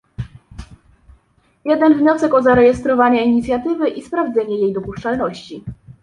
Jeden 1.65 1.93
wniosek 1.97 2.33
o 2.33 2.41
zarejestrowanie 2.41 3.25
inicjatywy 3.25 3.89
i 3.89 4.01
sprawdzenie 4.01 4.59
jej 4.61 4.73
dopuszczalności 4.73 5.63